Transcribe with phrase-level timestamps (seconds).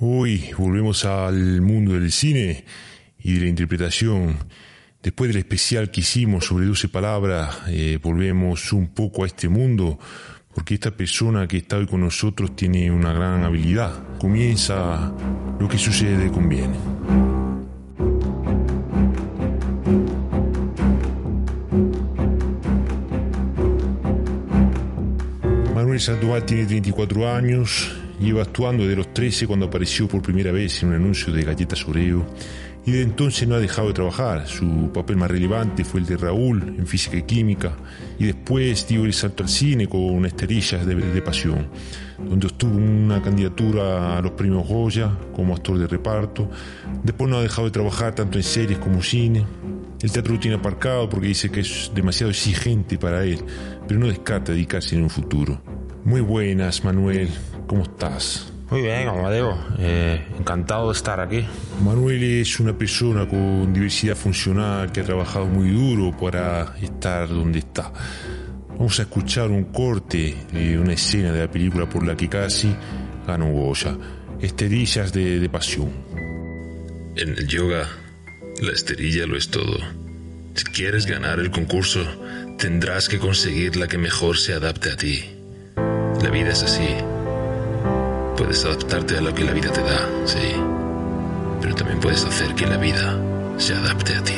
[0.00, 2.64] Hoy volvemos al mundo del cine
[3.18, 4.36] y de la interpretación.
[5.02, 9.98] Después del especial que hicimos sobre 12 palabras, eh, volvemos un poco a este mundo
[10.54, 14.18] porque esta persona que está hoy con nosotros tiene una gran habilidad.
[14.20, 15.12] Comienza
[15.58, 16.78] lo que sucede conviene.
[25.74, 30.82] Manuel Sandoval tiene 34 años, lleva actuando desde los 13 cuando apareció por primera vez
[30.82, 32.26] en un anuncio de galletas Oreo
[32.88, 34.46] y de entonces no ha dejado de trabajar.
[34.46, 37.76] Su papel más relevante fue el de Raúl en física y química
[38.18, 41.68] y después dio el salto al cine con Esterillas de, de Pasión,
[42.18, 46.50] donde obtuvo una candidatura a los premios Goya como actor de reparto.
[47.02, 49.44] Después no ha dejado de trabajar tanto en series como cine.
[50.00, 53.40] El teatro lo tiene aparcado porque dice que es demasiado exigente para él,
[53.86, 55.60] pero no descarta dedicarse en un futuro.
[56.04, 57.28] Muy buenas, Manuel.
[57.68, 58.50] ¿Cómo estás?
[58.70, 59.58] Muy bien, Amadeo.
[59.78, 61.46] Eh, encantado de estar aquí.
[61.84, 67.58] Manuel es una persona con diversidad funcional que ha trabajado muy duro para estar donde
[67.60, 67.92] está.
[68.70, 72.74] Vamos a escuchar un corte de una escena de la película por la que casi
[73.26, 73.96] ganó Goya.
[74.40, 75.90] Esterillas de, de pasión.
[77.16, 77.86] En el yoga,
[78.62, 79.76] la esterilla lo es todo.
[80.54, 82.02] Si quieres ganar el concurso,
[82.56, 85.24] tendrás que conseguir la que mejor se adapte a ti.
[86.22, 86.96] La vida es así.
[88.38, 90.54] Puedes adaptarte a lo que la vida te da, sí.
[91.60, 93.20] Pero también puedes hacer que la vida
[93.58, 94.32] se adapte a ti.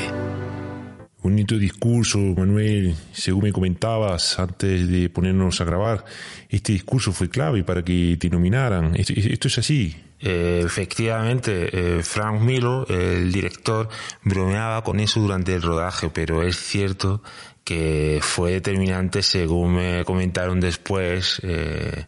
[1.23, 2.97] Bonito discurso, Manuel.
[3.13, 6.07] Según me comentabas antes de ponernos a grabar,
[6.49, 8.97] este discurso fue clave para que te nominaran.
[8.97, 9.95] Esto, esto es así.
[10.19, 13.91] Eh, efectivamente, eh, Frank Milo, el director,
[14.23, 17.23] bromeaba con eso durante el rodaje, pero es cierto
[17.65, 22.07] que fue determinante según me comentaron después eh,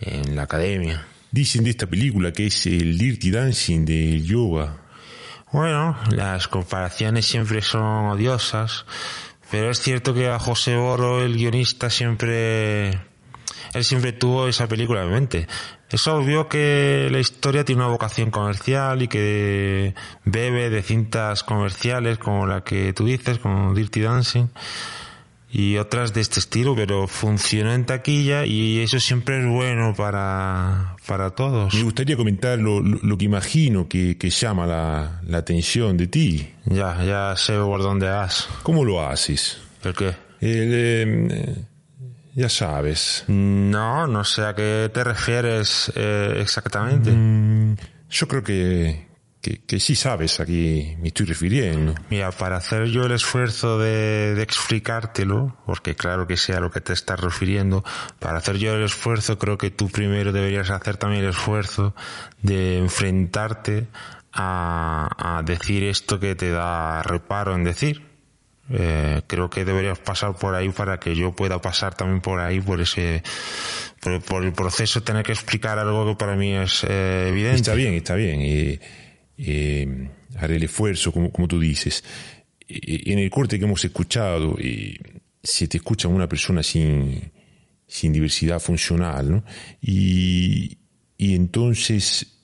[0.00, 1.06] en la academia.
[1.32, 4.78] Dicen de esta película que es el Dirty Dancing del yoga.
[5.52, 8.84] Bueno, las comparaciones siempre son odiosas,
[9.50, 12.90] pero es cierto que a José Boro, el guionista, siempre,
[13.74, 15.46] él siempre tuvo esa película en mente.
[15.88, 22.18] Es obvio que la historia tiene una vocación comercial y que bebe de cintas comerciales
[22.18, 24.48] como la que tú dices, como Dirty Dancing
[25.52, 30.96] y otras de este estilo, pero funcionó en taquilla y eso siempre es bueno para,
[31.06, 31.74] para todos.
[31.74, 36.54] Me gustaría comentar lo, lo, que imagino que, que llama la, la, atención de ti.
[36.66, 38.48] Ya, ya sé por dónde vas.
[38.62, 39.58] ¿Cómo lo haces?
[39.82, 40.14] ¿El qué?
[40.40, 41.64] El, eh,
[42.34, 43.24] ya sabes.
[43.26, 47.10] No, no sé a qué te refieres eh, exactamente.
[47.10, 47.76] Mm,
[48.08, 49.09] yo creo que,
[49.40, 51.94] que, que, sí sabes a qué me estoy refiriendo.
[52.10, 56.80] Mira, para hacer yo el esfuerzo de, de, explicártelo, porque claro que sea lo que
[56.80, 57.84] te estás refiriendo,
[58.18, 61.94] para hacer yo el esfuerzo creo que tú primero deberías hacer también el esfuerzo
[62.42, 63.88] de enfrentarte
[64.32, 68.10] a, a decir esto que te da reparo en decir.
[68.72, 72.60] Eh, creo que deberías pasar por ahí para que yo pueda pasar también por ahí
[72.60, 73.20] por ese
[74.00, 77.74] por, por el proceso tener que explicar algo que para mí es eh, evidente está
[77.74, 78.78] bien está bien y
[79.40, 82.04] eh, haré el esfuerzo, como, como tú dices.
[82.68, 84.56] en el corte que hemos escuchado,
[85.42, 87.32] se te escucha una persona sin,
[87.86, 89.44] sin diversidad funcional, ¿no?
[89.80, 90.78] Y,
[91.16, 92.38] y entonces,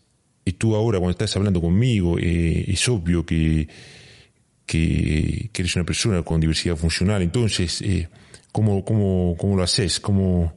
[0.59, 3.69] tú ahora cuando estás hablando conmigo, eh, es obvio que,
[4.67, 7.23] que, que, eres una persona con diversidad funcional.
[7.23, 8.09] Entonces, eh,
[8.53, 10.01] ¿cómo, cómo, ¿cómo lo haces?
[10.01, 10.55] ¿Cómo,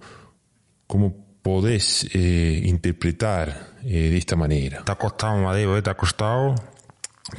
[0.87, 4.83] cómo podés eh, interpretar eh, de esta manera.
[4.85, 5.81] Te ha costado, Madeo, ¿eh?
[5.81, 6.53] te ha costado,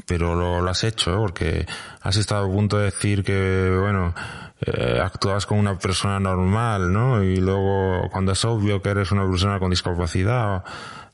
[0.07, 1.17] pero lo, has hecho, ¿eh?
[1.17, 1.67] porque
[2.03, 4.15] has estado a punto de decir que, bueno,
[4.61, 7.23] eh, actúas como una persona normal, ¿no?
[7.23, 10.65] Y luego, cuando es obvio que eres una persona con discapacidad,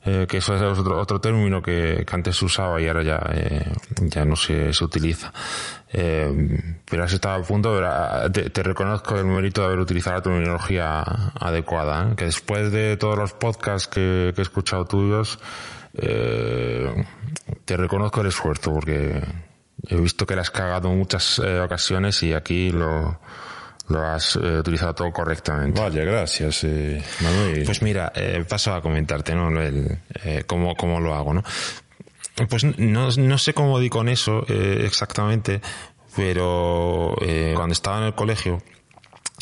[0.09, 3.69] eh, que eso es otro, otro término que, que, antes usaba y ahora ya, eh,
[4.03, 5.33] ya no se, se utiliza.
[5.91, 10.15] Eh, pero has estado a punto, pero te, te, reconozco el mérito de haber utilizado
[10.15, 11.03] la terminología
[11.39, 15.39] adecuada, que después de todos los podcasts que, que he escuchado tuyos,
[15.97, 17.05] eh,
[17.65, 19.21] te reconozco el esfuerzo porque
[19.89, 23.19] he visto que la has cagado muchas ocasiones y aquí lo,
[23.89, 25.79] lo has eh, utilizado todo correctamente.
[25.79, 27.63] Vaya, gracias, eh, Manuel.
[27.65, 29.49] Pues mira, eh, paso a comentarte, ¿no?
[29.61, 31.43] El, eh, cómo, cómo lo hago, ¿no?
[32.49, 35.59] Pues no, no sé cómo di con eso eh, exactamente,
[36.15, 38.61] pero eh, cuando estaba en el colegio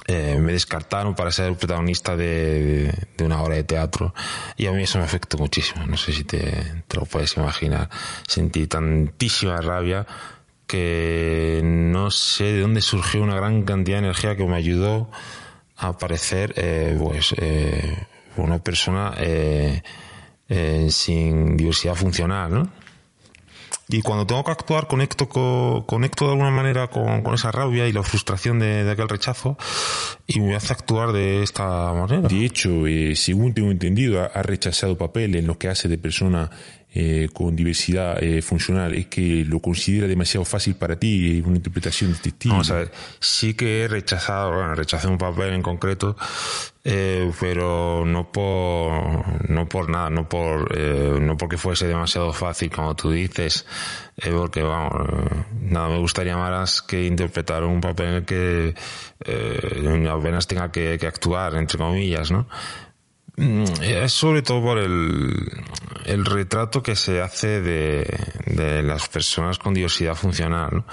[0.07, 2.93] eh, me descartaron para ser el protagonista de,
[3.23, 4.13] una obra de teatro
[4.55, 5.85] y a mí eso me afectó muchísimo.
[5.87, 7.89] No sé si te, lo puedes imaginar.
[8.27, 10.05] Sentí tantísima rabia
[10.67, 15.09] que no sé de dónde surgió una gran cantidad de energía que me ayudó
[15.77, 18.05] a parecer eh, pues eh,
[18.37, 19.81] una persona eh,
[20.89, 22.84] sin diversidad funcional, ¿no?
[23.87, 27.93] Y cuando tengo que actuar, conecto, co- conecto de alguna manera con, esa rabia y
[27.93, 29.57] la frustración de, aquel rechazo
[30.25, 32.27] y me hace actuar de esta manera.
[32.27, 35.99] De hecho, eh, según tengo entendido, ha, ha rechazado papeles en los que hace de
[35.99, 36.49] persona
[36.97, 38.93] eh, con diversidad eh, funcional.
[38.93, 42.61] Es que lo considera demasiado fácil para ti, una interpretación de este estilo.
[42.69, 42.89] Ver,
[43.19, 46.15] sí que he rechazado, bueno, rechacé un papel en concreto,
[46.85, 52.69] eh, pero no por, no por nada, no por, eh, no porque fuese demasiado fácil,
[52.71, 53.65] como tú dices,
[54.15, 58.73] eh, porque vamos, eh, nada, me gustaría más que interpretar un papel en el que
[60.09, 62.47] apenas tenga que, que actuar, entre comillas, ¿no?
[63.37, 65.33] Mm, Es sobre todo por el,
[66.05, 68.05] el retrato que se hace de,
[68.45, 70.69] de las personas con diversidad funcional.
[70.71, 70.85] ¿no?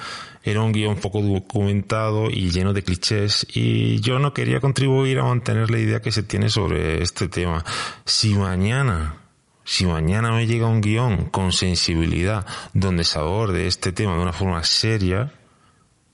[0.45, 5.25] Era un guion poco documentado y lleno de clichés y yo no quería contribuir a
[5.25, 7.65] mantener la idea que se tiene sobre este tema.
[8.05, 9.19] Si mañana,
[9.65, 14.33] si mañana me llega un guion con sensibilidad donde se aborde este tema de una
[14.33, 15.33] forma seria,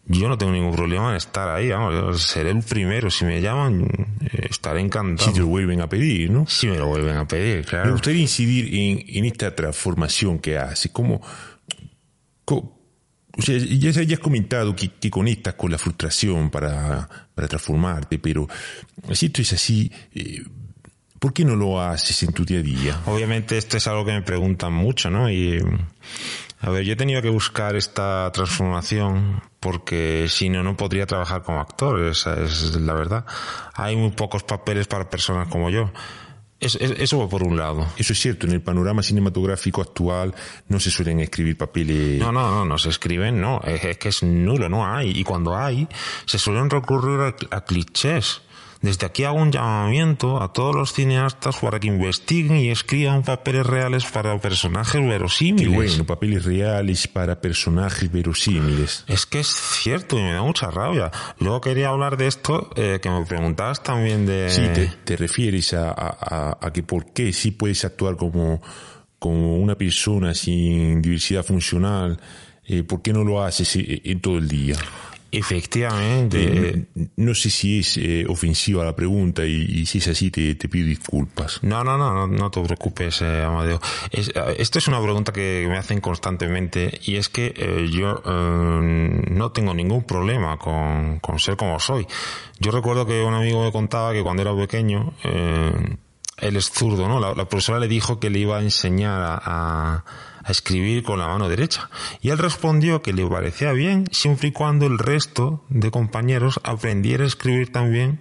[0.08, 3.10] yo no tengo ningún problema en estar ahí, vamos, seré el primero.
[3.10, 3.86] Si me llaman,
[4.22, 5.28] eh, estaré encantado.
[5.28, 6.46] Si te lo vuelven a pedir, ¿no?
[6.46, 7.92] Si me lo vuelven a pedir, Me claro.
[7.92, 10.90] gustaría incidir en, en esta transformación que hace.
[10.90, 11.20] Como,
[12.44, 12.74] co-
[13.36, 18.18] o sea, ya, ya has comentado que, que conectas con la frustración para, para transformarte,
[18.18, 18.48] pero
[19.12, 20.42] si esto es así, eh,
[21.20, 23.00] ¿por qué no lo haces en tu día a día?
[23.06, 25.30] Obviamente esto es algo que me preguntan mucho, ¿no?
[25.30, 25.62] Y,
[26.60, 31.42] a ver, yo he tenido que buscar esta transformación porque si no, no podría trabajar
[31.42, 33.24] como actor, esa es la verdad.
[33.74, 35.90] Hay muy pocos papeles para personas como yo.
[36.60, 37.86] Es- es- eso va por un lado.
[37.98, 40.34] Eso es cierto, en el panorama cinematográfico actual
[40.68, 42.18] no se suelen escribir papeles.
[42.20, 45.10] No, no, no, no se escriben, no, es, es que es nulo, no hay.
[45.10, 45.86] Y cuando hay,
[46.26, 48.42] se suelen recurrir a, a clichés.
[48.80, 53.66] Desde aquí hago un llamamiento a todos los cineastas para que investiguen y escriban papeles
[53.66, 55.74] reales para personajes Qué verosímiles.
[55.74, 59.04] bueno, papeles reales para personajes verosímiles.
[59.08, 61.10] Es que es cierto y me da mucha rabia.
[61.40, 64.48] Luego quería hablar de esto, eh, que me preguntabas también de...
[64.48, 68.62] Sí, te, te refieres a, a- a- a que por qué sí puedes actuar como,
[69.18, 72.20] como una persona sin diversidad funcional,
[72.64, 74.76] eh, ¿por qué no lo haces eh, en todo el día?
[75.30, 76.38] Efectivamente.
[76.70, 76.84] Eh,
[77.16, 80.68] no sé si es eh, ofensiva la pregunta y, y si es así te, te
[80.68, 81.60] pido disculpas.
[81.62, 83.80] No, no, no, no, no te preocupes, eh, Amadeo.
[84.10, 88.22] Es, eh, esto es una pregunta que me hacen constantemente y es que eh, yo
[88.24, 92.06] no tengo ningún problema con, con ser como soy.
[92.60, 97.20] Yo recuerdo que un amigo me contaba que cuando era pequeño, él es zurdo, ¿no?
[97.20, 100.04] La, la profesora le dijo que le iba a enseñar a, a-
[100.48, 101.90] a escribir con la mano derecha.
[102.22, 107.24] Y él respondió que le parecía bien siempre y cuando el resto de compañeros aprendiera
[107.24, 108.18] a escribir también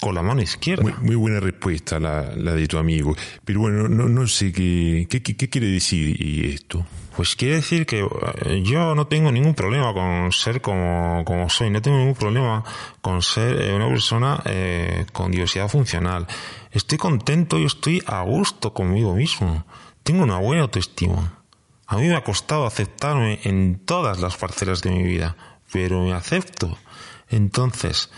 [0.00, 0.82] con la mano izquierda.
[0.82, 3.14] Muy, muy buena respuesta la, la de tu amigo.
[3.44, 6.84] Pero bueno, no, no sé qué, qué, qué- qué quiere decir y esto.
[7.16, 11.70] Pues quiere decir que eh, yo no tengo ningún problema con ser como, como soy,
[11.70, 12.64] no tengo ningún problema
[13.00, 16.26] con ser eh, una persona eh, con diversidad funcional.
[16.72, 19.64] Estoy contento y estoy a gusto conmigo mismo.
[20.04, 21.42] Tengo una buena autoestima.
[21.86, 25.36] A mí me ha costado aceptarme en todas las parcelas de mi vida,
[25.72, 26.78] pero me acepto.
[27.28, 28.10] Entonces,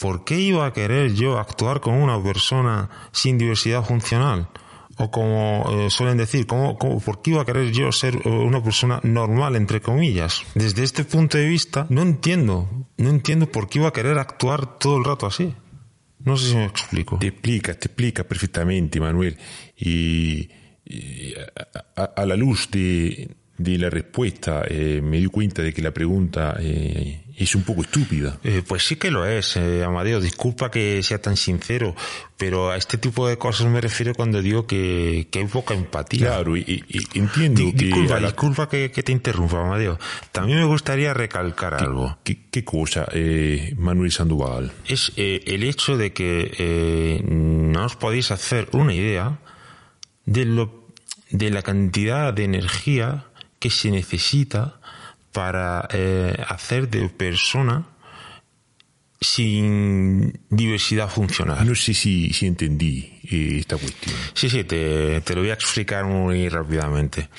[0.00, 4.48] ¿por qué iba a querer yo actuar como una persona sin diversidad funcional?
[4.96, 8.28] O como eh, suelen decir, ¿cómo, cómo- por qué iba a querer yo ser eh,
[8.28, 10.42] una persona normal, entre comillas?
[10.54, 14.78] Desde este punto de vista, no entiendo, no entiendo por qué iba a querer actuar
[14.78, 15.52] todo el rato así.
[16.20, 17.18] No sé si me explico.
[17.18, 19.36] Te explicas, te explicas perfectamente, Manuel.
[19.76, 20.48] Y,
[21.96, 26.56] a, la luz de, de la respuesta eh, me di cuenta de que la pregunta
[26.60, 28.38] eh, es un poco estúpida.
[28.44, 30.20] Eh, pues sí que lo es, Amadeo.
[30.20, 31.96] Disculpa que sea tan sincero,
[32.36, 36.28] pero a este tipo de cosas me refiero cuando digo que, que hay poca empatía.
[36.28, 37.84] Claro, y, entiendo Di- que...
[37.86, 39.98] disculpa, la- disculpa que, que te interrumpa, Amadeo.
[40.30, 42.18] También me gustaría recalcar algo.
[42.22, 43.08] ¿Qué, qué cosa,
[43.78, 44.70] Manuel Sandoval?
[44.86, 49.40] Es el hecho de que no os podéis hacer una idea
[50.26, 50.84] de lo
[51.30, 53.26] de la cantidad de energía
[53.58, 54.78] que se necesita
[55.32, 57.86] para eh, hacer de persona
[59.20, 61.66] sin diversidad funcional.
[61.66, 64.14] No sé si, si entendí eh, esta cuestión.
[64.34, 67.30] Sí, sí, te, te, lo voy a explicar muy rápidamente.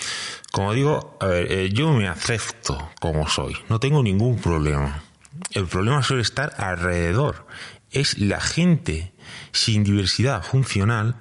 [0.51, 5.03] Como digo, a ver, eh, yo me acepto como soy, no tengo ningún problema.
[5.51, 7.45] El problema suele estar alrededor.
[7.91, 9.13] Es la gente
[9.51, 11.15] sin diversidad funcional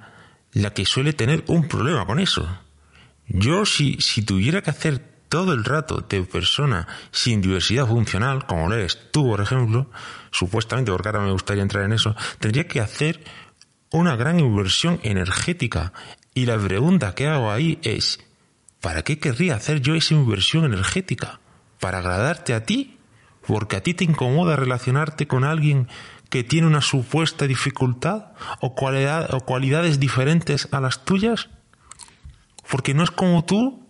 [0.55, 2.47] la que suele tener un problema con eso.
[3.27, 8.69] Yo si, si tuviera que hacer todo el rato de persona sin diversidad funcional, como
[8.69, 9.91] lo eres tú, por ejemplo,
[10.31, 13.21] supuestamente, porque ahora me gustaría entrar en eso, tendría que hacer
[13.91, 15.91] una gran inversión energética.
[16.33, 18.21] Y la pregunta que hago ahí es,
[18.79, 21.41] ¿para qué querría hacer yo esa inversión energética?
[21.81, 22.97] ¿Para agradarte a ti?
[23.45, 25.89] ¿Porque a ti te incomoda relacionarte con alguien
[26.29, 31.49] que tiene una supuesta dificultad o, cualidad, o cualidades diferentes a las tuyas?
[32.69, 33.87] Porque no es como tú.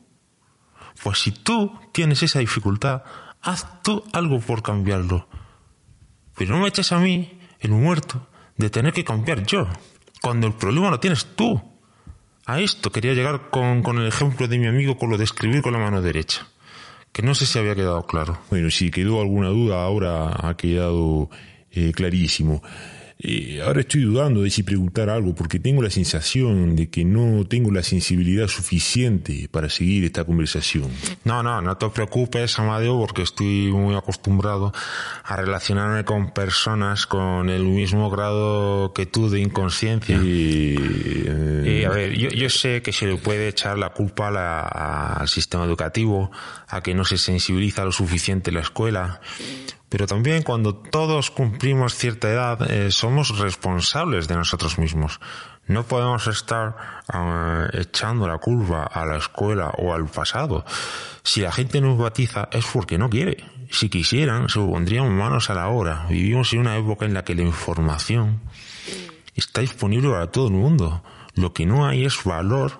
[1.03, 3.03] Pues si tú tienes esa dificultad,
[3.41, 5.27] haz tú algo por cambiarlo.
[6.35, 8.27] Pero no me eches a mí, el muerto,
[8.57, 9.67] de tener que cambiar yo,
[10.21, 11.61] cuando el problema lo tienes tú.
[12.45, 15.61] A esto quería llegar con, con el ejemplo de mi amigo con lo de escribir
[15.61, 16.47] con la mano derecha.
[17.11, 18.37] Que no sé si había quedado claro.
[18.49, 21.29] Bueno, si quedó alguna duda, ahora ha quedado
[21.75, 22.61] eh, clarísimo.
[23.17, 27.45] Eh, ahora estoy dudando de si preguntar algo porque tengo la sensación de que no
[27.45, 30.91] tengo la sensibilidad suficiente para seguir esta conversación.
[31.23, 34.73] No, no, no te preocupes, Amadeo, porque estoy muy acostumbrado
[35.23, 40.19] a relacionarme con personas con el mismo grado que tú de inconsciencia.
[40.21, 44.31] Eh, y a ver, yo, yo, sé que se le puede echar la culpa a
[44.31, 46.31] la, al sistema educativo,
[46.67, 49.21] a que no se sensibiliza lo suficiente la escuela,
[49.89, 55.19] pero también cuando todos cumplimos cierta edad eh, somos responsables de nosotros mismos.
[55.67, 56.75] No podemos estar
[57.13, 60.63] uh, echando la culpa a la escuela o al pasado.
[61.23, 63.43] Si la gente nos batiza es porque no quiere.
[63.71, 66.05] Si quisieran, se pondrían manos a la obra.
[66.07, 68.41] Vivimos en una época en la que la información
[69.33, 71.03] está disponible para todo el mundo.
[71.33, 72.79] Lo que no hay es valor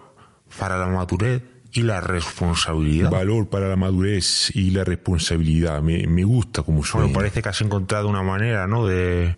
[0.60, 1.42] para la madurez
[1.76, 3.12] y la responsabilidad.
[3.12, 5.82] Valor para la madurez y la responsabilidad.
[5.82, 7.08] Me, me gusta como suena.
[7.08, 8.88] Bueno, parece que has encontrado una manera, ¿no?
[8.88, 9.36] De,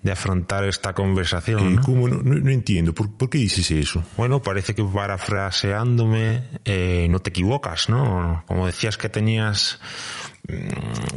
[0.00, 1.76] de afrontar esta conversación.
[1.76, 1.82] ¿no?
[1.82, 2.08] ¿Cómo?
[2.08, 2.94] No, no, no entiendo.
[2.94, 4.04] ¿Por, ¿Por, qué dices eso?
[4.16, 8.44] Bueno, parece que parafraseándome eh, no te equivocas, ¿no?
[8.46, 9.80] Como decías que tenías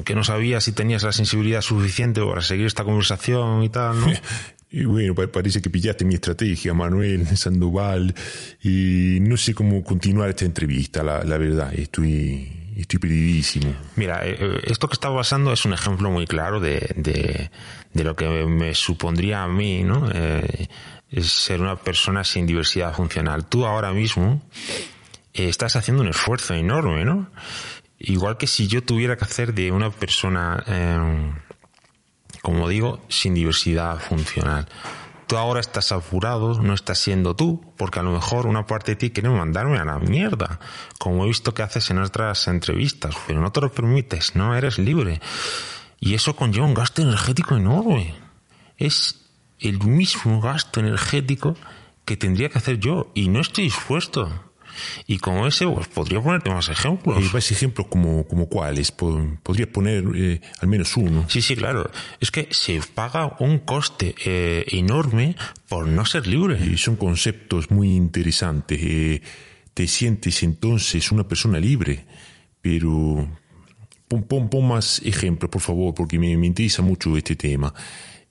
[0.04, 4.08] que no sabías si tenías la sensibilidad suficiente para seguir esta conversación y tal, ¿no?
[4.72, 8.14] Y bueno, parece que pillaste mi estrategia, Manuel Sandoval,
[8.62, 13.74] y no sé cómo continuar esta entrevista, la, la verdad, estoy, estoy perdidísimo.
[13.96, 17.50] Mira, esto que está pasando es un ejemplo muy claro de,
[17.94, 20.10] de, lo que me supondría a mí, ¿no?
[20.14, 20.68] Eh,
[21.22, 23.46] ser una persona sin diversidad funcional.
[23.46, 24.42] Tú ahora mismo
[25.34, 27.30] eh, estás haciendo un esfuerzo enorme, ¿no?
[27.98, 30.64] Igual que si yo tuviera que hacer de una persona...
[30.68, 31.32] Eh,
[32.46, 34.68] como digo, sin diversidad funcional.
[35.26, 38.98] Tú ahora estás apurado, no estás siendo tú, porque a lo mejor una parte de
[38.98, 40.60] ti quiere mandarme a la mierda,
[41.00, 44.78] como he visto que haces en otras entrevistas, pero no te lo permites, no eres
[44.78, 45.22] libre.
[46.00, 48.14] Y eso conlleva un gasto energético enorme.
[48.78, 49.26] Es
[49.58, 51.56] el mismo gasto energético
[52.06, 54.45] que tendría que hacer yo, y no estoy dispuesto.
[55.08, 57.24] Y como ese, pues podría ponerte más ejemplos.
[57.24, 58.92] ¿Y más ejemplos como, como cuáles?
[58.92, 61.26] Podrías poner eh, al menos uno.
[61.30, 61.90] Sí, sí, claro.
[62.20, 65.36] Es que se paga un coste eh, enorme
[65.68, 66.60] por no ser libre.
[66.66, 68.80] Y son conceptos muy interesantes.
[68.82, 69.22] Eh,
[69.74, 72.06] te sientes entonces una persona libre,
[72.62, 73.28] pero
[74.08, 77.74] pon, pon, pon más ejemplos, por favor, porque me, me interesa mucho este tema.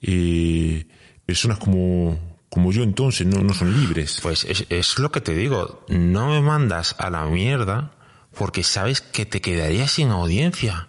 [0.01, 0.85] Eh,
[1.25, 4.21] personas como como yo entonces no, no son libres.
[4.23, 7.91] Pues es, lo que te digo, no me mandas a la mierda
[8.33, 10.87] porque sabes que te quedarías sin audiencia.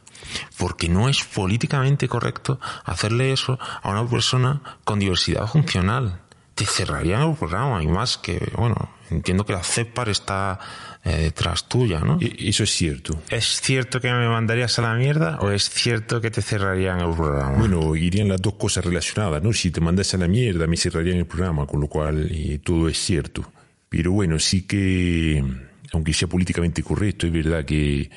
[0.59, 6.21] Porque no es políticamente correcto hacerle eso a una persona con diversidad funcional.
[6.57, 8.75] Te cerrarían el programa y más que, bueno,
[9.11, 10.59] entiendo que la CEPAR está
[11.05, 12.19] eh, detrás tuya, ¿no?
[12.21, 13.23] Eso es cierto.
[13.29, 17.15] ¿Es cierto que me mandarías a la mierda o es cierto que te cerrarían el
[17.15, 17.59] programa?
[17.59, 19.53] Bueno, irían las dos cosas relacionadas, ¿no?
[19.53, 22.89] Si te mandas a la mierda, me cerrarían el programa, con lo cual eh, todo
[22.89, 23.53] es cierto.
[23.89, 25.45] Pero bueno, sí que,
[25.93, 28.11] aunque sea políticamente correcto, es verdad que,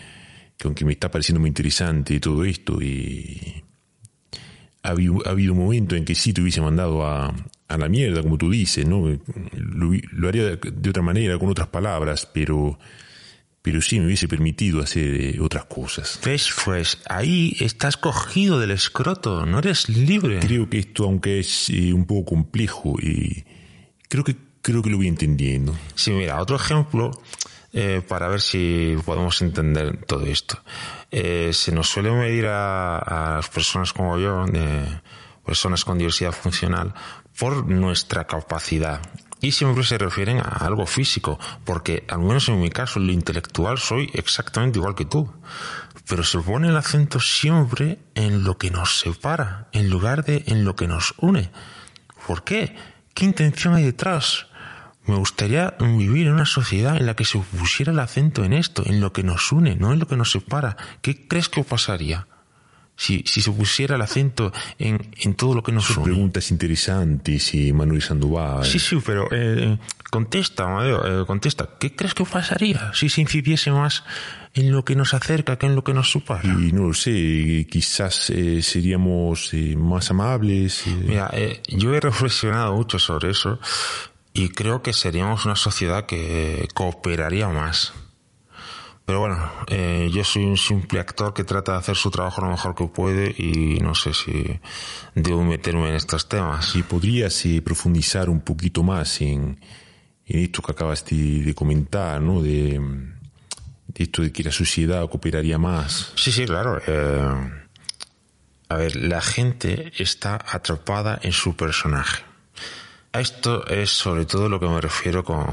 [0.58, 3.64] que aunque me está pareciendo muy interesante todo esto, y
[4.82, 7.34] ha habido, ha habido un momento en que sí te hubiese mandado a,
[7.70, 9.08] a la mierda, como tú dices, ¿no?
[9.54, 12.80] Lo, lo haría de, de, otra manera, con otras palabras, pero,
[13.62, 16.20] pero sí me hubiese permitido hacer otras cosas.
[16.26, 16.50] ¿Ves?
[16.66, 20.40] Pues ahí estás cogido del escroto, no eres libre.
[20.40, 23.46] Creo que esto, aunque es eh, un poco complejo, eh,
[24.10, 25.78] creo que creo que lo voy entendiendo.
[25.94, 27.12] Sí, mira, otro ejemplo
[27.72, 30.62] eh, para ver si podemos entender todo esto.
[31.12, 34.46] Eh, se nos suele medir a, a las personas como yo
[35.46, 36.94] personas con diversidad funcional,
[37.40, 39.02] por nuestra capacidad.
[39.42, 43.78] Y siempre se refieren a algo físico, porque al menos en mi caso, lo intelectual,
[43.78, 45.32] soy exactamente igual que tú.
[46.08, 50.66] Pero se pone el acento siempre en lo que nos separa, en lugar de en
[50.66, 51.52] lo que nos une.
[52.28, 52.76] ¿Por qué?
[53.14, 54.48] ¿Qué intención hay detrás?
[55.06, 58.84] Me gustaría vivir en una sociedad en la que se pusiera el acento en esto,
[58.86, 60.76] en lo que nos une, no en lo que nos separa.
[61.02, 62.28] ¿Qué crees que pasaría?
[63.00, 66.04] Si, si se pusiera el acento en, en todo lo que nos une.
[66.04, 68.66] preguntas interesantes, y Manuel Sandoval.
[68.66, 69.78] Sí, sí, pero eh,
[70.12, 71.70] contesta, Amadeo, eh, contesta.
[71.80, 74.04] ¿Qué crees que pasaría si se incidiese más
[74.54, 76.44] en lo que nos acerca que en lo que nos separa?
[76.44, 80.86] Y no lo sé, quizás eh, seríamos eh, más amables.
[80.86, 83.60] eh, Mira, eh, yo he reflexionado mucho sobre eso
[84.34, 87.94] y creo que seríamos una sociedad que cooperaría más.
[89.10, 92.52] Pero bueno, eh, yo soy un simple actor que trata de hacer su trabajo lo
[92.52, 94.60] mejor que puede y no sé si
[95.16, 96.70] debo meterme en estos temas.
[96.70, 99.60] Si podrías eh, profundizar un poquito más en,
[100.28, 102.44] en esto que acabas de, de comentar, ¿no?
[102.44, 102.80] De,
[103.88, 106.14] de esto de que la sociedad cooperaría más.
[106.16, 106.80] Sí, sí, claro.
[106.86, 107.52] eh,
[108.70, 112.22] a ver, la gente está atrapada en su personaje.
[113.14, 115.48] A esto es sobre todo lo que me refiero con,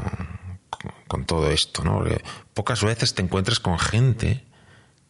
[1.08, 1.98] con, todo esto, ¿no?
[1.98, 2.22] Porque
[2.54, 4.44] pocas veces te encuentras con gente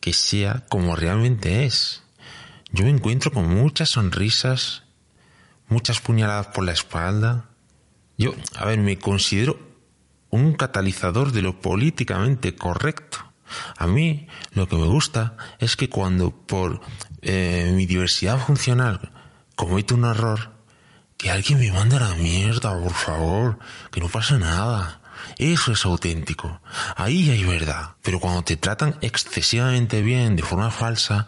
[0.00, 2.02] que sea como realmente es.
[2.70, 4.84] Yo me encuentro con muchas sonrisas,
[5.68, 7.46] muchas puñaladas por la espalda.
[8.18, 9.58] Yo, a ver, me considero
[10.30, 13.18] un catalizador de lo políticamente correcto.
[13.76, 16.80] A mí lo que me gusta es que cuando por
[17.22, 19.12] eh, mi diversidad funcional
[19.54, 20.52] cometo un error,
[21.16, 23.58] que alguien me mande a la mierda, por favor,
[23.90, 25.00] que no pasa nada.
[25.38, 26.60] Eso es auténtico.
[26.96, 27.96] Ahí hay verdad.
[28.02, 31.26] Pero cuando te tratan excesivamente bien, de forma falsa,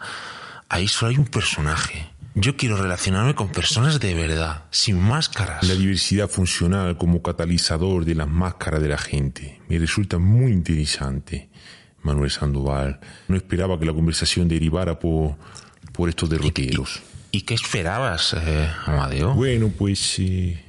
[0.69, 2.09] ahí solo hay un personaje.
[2.35, 5.63] Yo quiero relacionarme con personas de verdad, sin máscaras.
[5.63, 9.59] La diversidad funcional como catalizador de las máscaras de la gente.
[9.67, 11.49] Me resulta muy interesante,
[12.03, 12.99] Manuel Sandoval.
[13.27, 15.35] No esperaba que la conversación derivara por,
[15.91, 17.01] por estos derroteros.
[17.31, 19.33] ¿Y qué esperabas, eh, Amadeo?
[19.33, 20.63] Bueno, pues eh,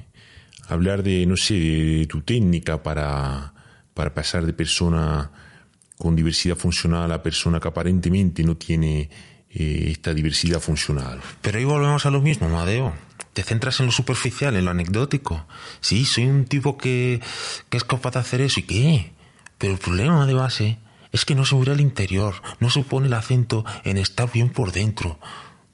[0.71, 3.53] hablar de, no sé, de tu técnica para,
[3.93, 5.31] para pasar de persona
[5.97, 9.09] con diversidad funcional a persona que aparentemente no tiene
[9.49, 11.19] eh, esta diversidad funcional.
[11.41, 12.93] Pero ahí volvemos a lo mismo, Amadeo.
[13.33, 15.45] Te centras en lo superficial, en lo anecdótico.
[15.79, 17.21] Sí, soy un tipo que,
[17.69, 18.61] que es capaz de hacer eso.
[18.61, 19.11] ¿Y qué?
[19.57, 20.79] Pero el problema de base
[21.11, 24.49] es que no se mira el interior, no se pone el acento en estar bien
[24.49, 25.19] por dentro.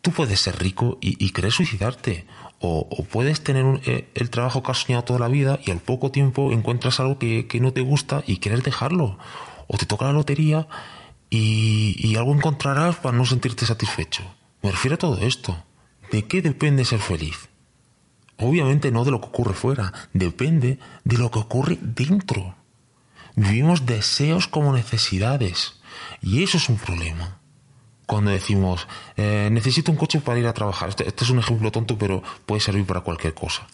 [0.08, 2.26] Tú puedes ser rico y, querer suicidarte.
[2.60, 5.80] O, puedes tener un- eh, el trabajo que has soñado toda la vida y al
[5.80, 9.18] poco tiempo encuentras algo que, no te gusta y quieres dejarlo.
[9.68, 10.70] O te toca la lotería
[11.30, 14.24] y algo encontrarás para no sentirte satisfecho.
[14.62, 15.62] Me refiero a todo esto.
[16.10, 17.50] ¿De qué depende ser feliz?
[18.38, 22.56] Obviamente no de lo que ocurre fuera, depende de lo que ocurre dentro.
[23.36, 25.82] Vivimos deseos como necesidades
[26.22, 27.42] y eso es un problema.
[28.08, 31.72] Cuando decimos, eh, necesito un coche para ir a trabajar, este, este es un ejemplo
[31.72, 33.68] tonto, pero puede servir para cualquier cosa.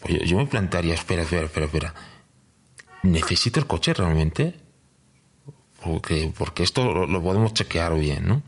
[0.00, 1.94] Pues yo, yo me plantearía, espera, espera, espera, espera.
[3.02, 4.58] ¿Necesito el coche realmente?
[5.84, 8.42] Porque, porque esto lo, lo podemos chequear bien, ¿no?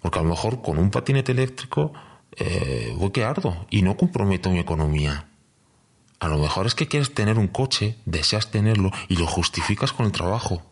[0.00, 1.92] Porque a lo mejor con un patinete eléctrico
[2.36, 5.28] eh, voy que ardo y no comprometo mi economía.
[6.20, 10.06] A lo mejor es que quieres tener un coche, deseas tenerlo y lo justificas con
[10.06, 10.62] el trabajo.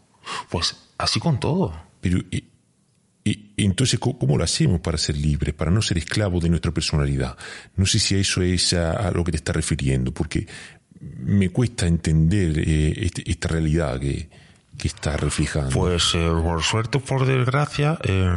[0.49, 1.73] Pues así con todo.
[2.01, 2.21] Pero,
[3.31, 6.73] y- entonces, ¿cómo, cómo lo hacemos para ser libres, para no ser esclavos de nuestra
[6.73, 7.37] personalidad?
[7.77, 10.47] No sé si a eso es a, a lo que te estás refiriendo, porque
[11.21, 14.29] me cuesta entender eh, este- esta realidad que,
[14.79, 15.71] que estás reflejando.
[15.71, 18.29] Pues eh, por suerte o por desgracia, eh,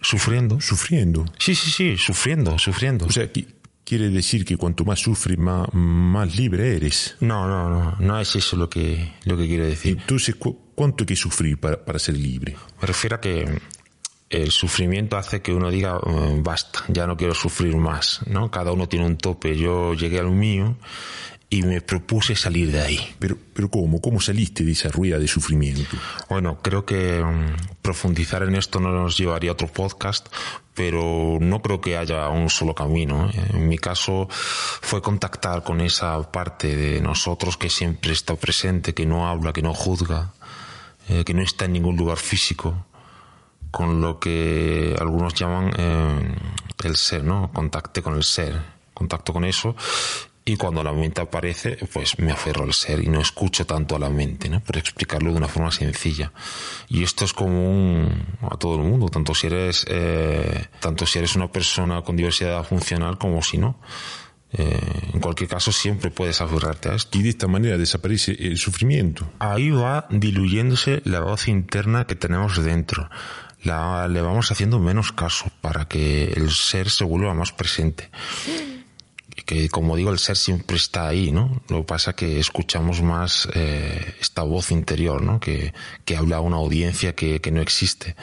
[0.00, 0.60] sufriendo.
[0.60, 1.24] Sufriendo.
[1.38, 3.06] Sí, sí, sí, sufriendo, sufriendo.
[3.06, 3.46] O sea, qui-
[3.84, 7.16] quiere decir que cuanto más sufres, más, más libre eres.
[7.20, 9.96] No, no, no, no es eso lo que, lo que quiero decir.
[10.00, 12.56] Entonces, ¿cu- ¿cuánto hay que sufrir para, para ser libre?
[12.80, 13.60] Me refiero a que
[14.30, 18.50] el sufrimiento hace que uno diga, "Eh, basta, ya no quiero sufrir más, ¿no?
[18.50, 19.56] Cada uno tiene un tope.
[19.56, 20.76] Yo llegué al mío
[21.48, 23.14] y me propuse salir de ahí.
[23.18, 24.00] Pero, pero ¿cómo?
[24.00, 25.96] ¿Cómo saliste de esa rueda de sufrimiento?
[26.28, 30.26] Bueno, creo que mm, profundizar en esto no nos llevaría a otro podcast,
[30.74, 33.30] pero no creo que haya un solo camino.
[33.30, 33.50] ¿eh?
[33.54, 39.06] En mi caso fue contactar con esa parte de nosotros que siempre está presente, que
[39.06, 40.32] no habla, que no juzga,
[41.08, 42.85] eh, que no está en ningún lugar físico,
[43.76, 46.34] con lo que algunos llaman eh,
[46.82, 47.50] el ser, ¿no?
[47.52, 48.58] Contacte con el ser,
[48.94, 49.76] contacto con eso
[50.46, 53.98] Y cuando la mente aparece, pues me aferro al ser y no escucho tanto a
[53.98, 54.60] la mente, ¿no?
[54.60, 56.32] Por explicarlo de una forma sencilla.
[56.88, 58.08] Y esto es común
[58.40, 62.64] a todo el mundo, tanto si eres, eh, tanto si eres una persona con diversidad
[62.64, 63.78] funcional como si no.
[64.52, 67.18] Eh, en cualquier caso, siempre puedes aferrarte a esto.
[67.18, 69.28] Y de esta manera desaparece el sufrimiento.
[69.38, 73.10] Ahí va diluyéndose la voz interna que tenemos dentro.
[73.66, 78.10] La, le vamos haciendo menos caso para que el ser se vuelva más presente
[79.46, 81.62] que como digo, el ser siempre está ahí, ¿no?
[81.68, 85.38] Lo que pasa es que escuchamos más eh, esta voz interior, ¿no?
[85.38, 85.72] Que,
[86.04, 88.16] que habla a una audiencia que, que no existe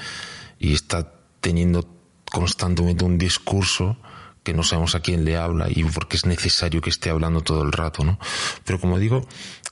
[0.60, 1.88] y está teniendo
[2.29, 3.97] constantemente un discurso
[4.43, 7.63] que no sabemos a quién le habla y porque es necesario que esté hablando todo
[7.63, 8.19] el rato, ¿no?
[8.65, 9.25] Pero como digo,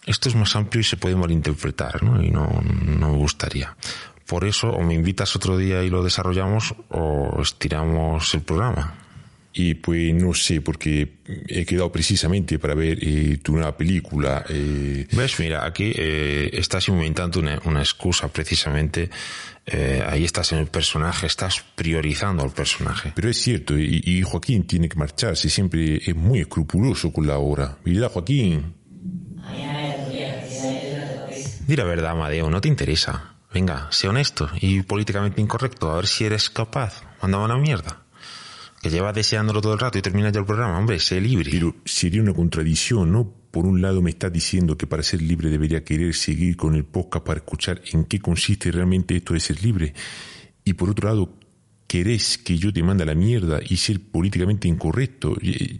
[0.05, 2.23] esto es más amplio y se puede malinterpretar, ¿no?
[2.23, 2.47] Y no,
[2.85, 3.75] no me gustaría.
[4.31, 8.95] Por eso, o me invitas otro día y lo desarrollamos, o estiramos el programa.
[9.51, 11.17] Y pues no sé, porque
[11.49, 14.45] he quedado precisamente para ver eh, tu nueva película.
[14.47, 15.05] Eh.
[15.11, 15.37] ¿Ves?
[15.37, 19.09] Mira, aquí eh, estás inventando una, una excusa precisamente.
[19.65, 23.11] Eh, ahí estás en el personaje, estás priorizando al personaje.
[23.13, 27.37] Pero es cierto, y, y Joaquín tiene que marcharse, siempre es muy escrupuloso con la
[27.37, 27.79] hora.
[27.83, 28.75] ¿Verdad, Joaquín?
[31.67, 33.31] Di la verdad, Amadeo, no te interesa.
[33.53, 37.03] Venga, sé honesto y políticamente incorrecto, a ver si eres capaz.
[37.21, 38.03] Mándame una mierda
[38.81, 41.51] que llevas deseándolo todo el rato y terminas ya el programa, hombre, sé libre.
[41.51, 43.31] Pero sería una contradicción, ¿no?
[43.51, 46.85] Por un lado me estás diciendo que para ser libre debería querer seguir con el
[46.85, 49.93] podcast para escuchar en qué consiste realmente esto de ser libre.
[50.63, 51.37] Y por otro lado,
[51.87, 55.35] querés que yo te mande la mierda y ser políticamente incorrecto.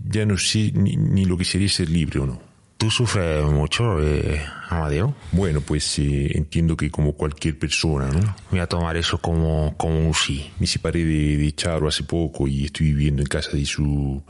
[0.09, 2.50] Ya no sé ni lo que sería ser libre o no.
[2.81, 5.13] ¿Tú sufres mucho, eh, Amadeo?
[5.33, 8.35] Bueno, pues eh, entiendo que como cualquier persona, ¿no?
[8.49, 10.49] Voy a tomar eso como, como un sí.
[10.57, 14.23] Me separé de, de Charo hace poco y estoy viviendo en casa de su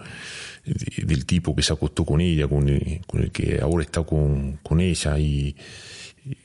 [0.65, 4.03] de, del tipo que se acostó con ella, con el, con el que ahora está
[4.03, 5.55] con, con ella y,
[6.25, 6.35] y,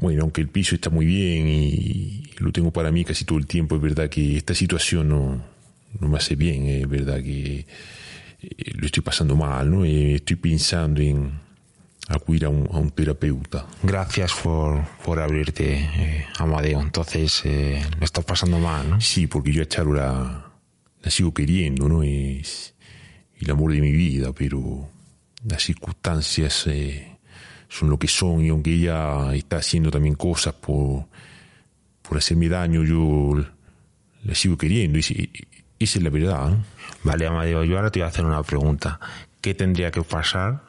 [0.00, 3.46] bueno, aunque el piso está muy bien y lo tengo para mí casi todo el
[3.46, 5.40] tiempo, es verdad que esta situación no,
[6.00, 7.66] no me hace bien, es verdad que eh,
[8.74, 9.84] lo estoy pasando mal, ¿no?
[9.86, 11.40] Y estoy pensando en
[12.08, 13.66] acudir a un, a un terapeuta.
[13.82, 16.80] Gracias por, por abrirte, eh, Amadeo.
[16.80, 19.00] Entonces, eh, lo estás pasando mal, ¿no?
[19.00, 20.52] Sí, porque yo a Charo la,
[21.02, 22.02] la sigo queriendo, ¿no?
[22.02, 22.74] Es
[23.38, 24.88] el amor de mi vida, pero
[25.44, 27.16] las circunstancias eh,
[27.68, 31.06] son lo que son y aunque ella está haciendo también cosas por,
[32.02, 33.44] por hacerme daño, yo
[34.24, 34.98] la sigo queriendo.
[34.98, 35.30] Y,
[35.82, 36.56] esa es la verdad.
[37.04, 39.00] Vale, Amadeo, yo ahora te voy a hacer una pregunta.
[39.40, 40.62] ¿Qué tendría que pasar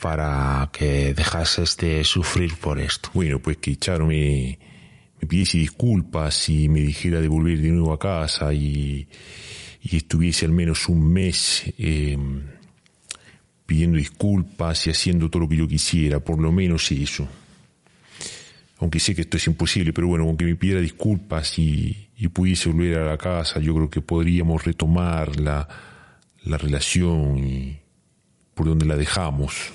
[0.00, 3.10] para que dejases de sufrir por esto?
[3.14, 4.58] Bueno, pues que Charo me,
[5.20, 9.06] me pidiese disculpas y me dijera de volver de nuevo a casa y,
[9.82, 12.16] y estuviese al menos un mes eh,
[13.66, 17.28] pidiendo disculpas y haciendo todo lo que yo quisiera, por lo menos eso.
[18.82, 22.98] Aunque sé que esto es imposible, pero bueno, aunque me pidiera disculpas y, pudiese volver
[22.98, 25.68] a la casa, yo creo que podríamos retomar la,
[26.44, 27.78] la relación y
[28.54, 29.70] por donde la dejamos.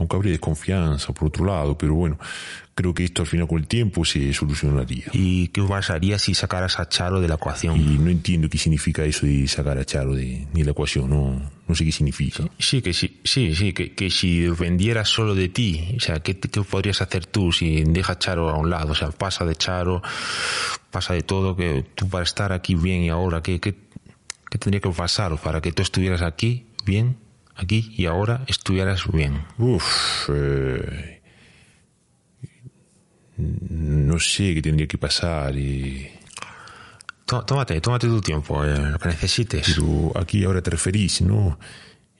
[0.00, 2.18] Aunque habría desconfianza por otro lado, pero bueno,
[2.74, 5.04] creo que esto al final con el tiempo se solucionaría.
[5.12, 7.78] ¿Y qué pasaría si sacaras a Charo de la ecuación?
[7.78, 11.50] Y no entiendo qué significa eso de sacar a Charo de, de la ecuación, no,
[11.68, 12.44] no sé qué significa.
[12.58, 16.40] Sí, que sí, sí, sí, que, que si vendieras solo de ti, o sea, ¿qué,
[16.40, 18.92] ¿qué podrías hacer tú si dejas Charo a un lado?
[18.92, 20.02] O sea, pasa de Charo,
[20.90, 23.74] pasa de todo, que tú para estar aquí bien y ahora, ¿qué, qué,
[24.50, 27.18] qué tendría que pasar para que tú estuvieras aquí bien,
[27.60, 29.44] aquí y ahora estuvieras bien?
[29.58, 31.22] Uf, eh,
[33.36, 36.10] no sé qué tendría que pasar y...
[37.24, 39.72] Tómate, tómate tu tiempo, eh, lo que necesites.
[39.74, 41.60] Pero aquí ahora te referís, ¿no?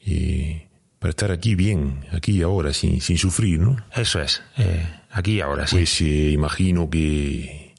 [0.06, 0.68] Eh,
[1.00, 3.76] para estar aquí bien, aquí y ahora, sin, sin sufrir, ¿no?
[3.96, 5.76] Eso es, eh, aquí y ahora, sí.
[5.76, 7.74] Pues eh, imagino que,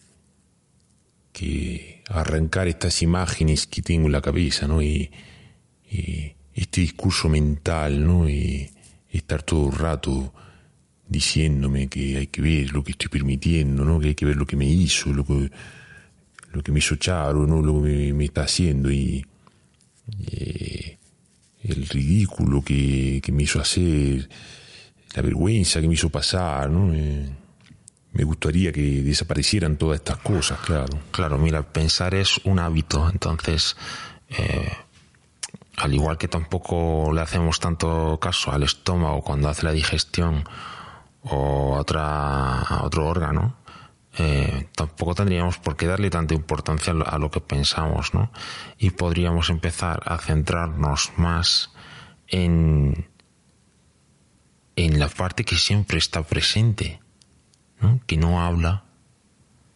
[1.31, 4.81] que arrancar estas imágenes que tengo en la cabeza, ¿no?
[4.81, 5.09] Y,
[5.89, 8.29] y este discurso mental, ¿no?
[8.29, 8.69] Y
[9.09, 10.33] estar todo el rato
[11.07, 13.99] diciéndome que hay que ver lo que estoy permitiendo, ¿no?
[13.99, 15.51] Que hay que ver lo que me hizo, lo que,
[16.53, 17.61] lo que me hizo Charo, ¿no?
[17.61, 19.25] Lo que me, está haciendo y
[20.27, 20.97] eh,
[21.63, 24.29] el ridículo que, que, me hizo hacer,
[25.15, 26.93] la vergüenza que me hizo pasar, ¿no?
[26.93, 27.29] Eh,
[28.13, 30.99] me gustaría que desaparecieran todas estas cosas, claro.
[31.11, 33.75] Claro, mira, pensar es un hábito, entonces,
[34.29, 34.69] eh,
[35.81, 40.47] al igual que tampoco le hacemos tanto caso al estómago cuando hace la digestión
[41.23, 43.55] o a, otra, otro órgano,
[44.17, 48.31] eh, tampoco tendríamos por qué darle tanta importancia a lo que pensamos, ¿no?
[48.77, 51.71] Y podríamos empezar a centrarnos más
[52.27, 53.09] en,
[54.75, 56.99] en la parte que siempre está presente,
[57.79, 57.99] ¿no?
[58.05, 58.83] que no habla,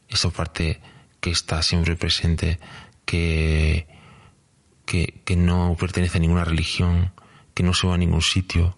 [0.07, 0.81] esa parte
[1.19, 2.59] que está siempre presente,
[3.05, 3.87] que,
[4.85, 7.11] que, no pertenece a ninguna religión,
[7.53, 8.77] que no se va a ningún sitio,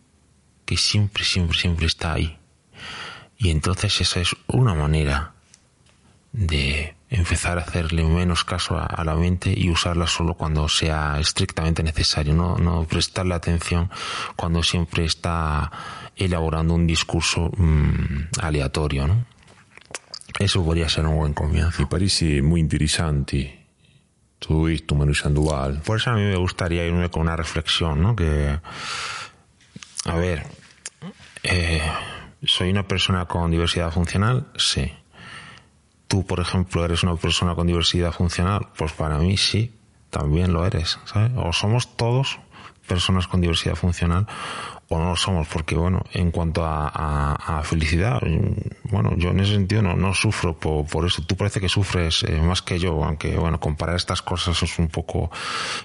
[0.66, 2.38] que siempre, siempre, siempre está ahí.
[3.38, 5.34] Y entonces esa es una manera
[6.32, 11.84] de empezar a hacerle menos caso a, la mente y usarla solo cuando sea estrictamente
[11.84, 13.90] necesario, no, no prestarle atención
[14.36, 15.72] cuando siempre está
[16.16, 19.26] elaborando un discurso mm, aleatorio.
[20.40, 21.82] Eso podría ser un buen comienzo.
[21.82, 23.57] Me parece muy interesante
[24.40, 25.82] todo esto, Manuel Sandoval.
[25.82, 28.16] Por eso a mí me gustaría irme con una reflexión, ¿no?
[28.16, 28.60] Que,
[30.06, 30.46] a ver,
[31.44, 31.82] eh,
[32.44, 34.48] ¿soy una persona con diversidad funcional?
[34.58, 34.92] Sí.
[36.08, 38.70] ¿Tú, por ejemplo, eres una persona con diversidad funcional?
[38.78, 39.74] Pues para mí sí,
[40.10, 41.32] también lo eres, ¿sabes?
[41.36, 42.40] O somos todos
[42.88, 44.28] personas con diversidad funcional
[44.90, 48.22] o no lo somos, porque bueno, en cuanto a, felicidad,
[48.84, 51.24] bueno, yo en ese sentido no, no sufro por, eso.
[51.24, 54.88] Tú parece que sufres eh, más que yo, aunque bueno, comparar estas cosas es un
[54.88, 55.30] poco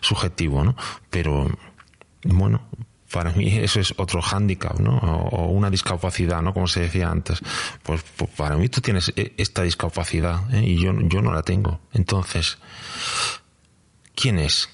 [0.00, 0.76] subjetivo, ¿no?
[1.10, 1.48] Pero
[2.24, 2.62] bueno,
[3.12, 4.98] para mí eso es otro hándicap, ¿no?
[4.98, 6.52] O, una discapacidad, ¿no?
[6.54, 7.40] Como se decía antes.
[7.82, 10.62] Pues, pues para mí tú tienes e, esta discapacidad ¿eh?
[10.64, 11.80] y yo, yo no la tengo.
[11.92, 12.58] Entonces,
[14.14, 14.68] ¿quién es?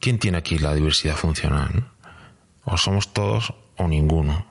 [0.00, 1.88] ¿Quién tiene aquí la diversidad funcional?
[2.64, 4.46] O somos todos o ninguno.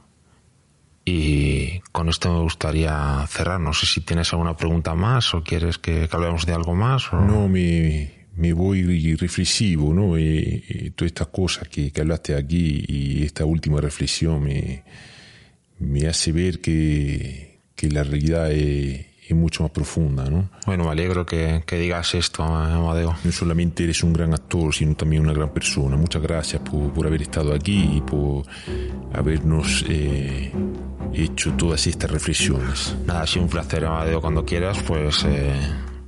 [1.04, 3.60] Y con esto me gustaría cerrar.
[3.60, 7.12] No sé si tienes alguna pregunta más o quieres que, hablemos de algo más.
[7.12, 10.18] No, me, me voy reflexivo, ¿no?
[10.18, 14.84] Y, todas estas cosas que, que, hablaste aquí y esta última reflexión me,
[15.80, 20.50] me hace ver que, que la realidad es mucho más profunda, ¿no?
[20.66, 23.16] Bueno, me alegro que, digas esto, Amadeo.
[23.24, 25.98] No solamente eres un gran actor, sino también una gran persona.
[25.98, 28.46] Muchas gracias por, haber estado aquí y por
[29.14, 30.52] habernos eh,
[31.14, 32.96] hecho todas estas reflexiones.
[33.06, 34.22] Nada, ha sido un placer, Amadeo.
[34.22, 35.24] Cuando quieras, pues...
[35.26, 35.54] Eh,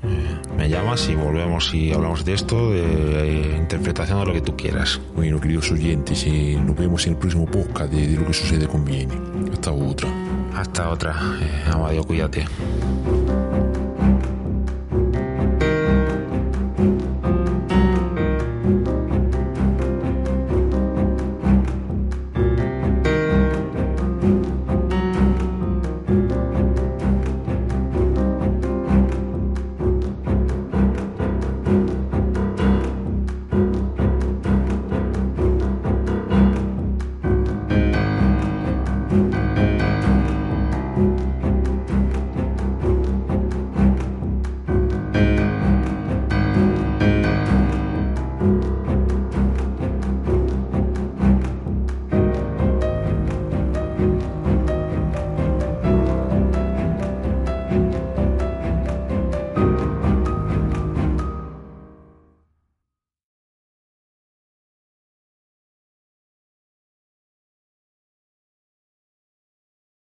[0.06, 4.56] eh, me llamas y volvemos y hablamos de esto, de interpretación de lo que tú
[4.58, 5.00] quieras.
[5.16, 9.14] Bueno, queridos oyentes, nos vemos en el próximo podcast de, lo que sucede conviene.
[9.52, 10.10] Hasta otra.
[10.56, 11.16] Hasta otra.
[11.72, 12.46] Amadeo, cuídate.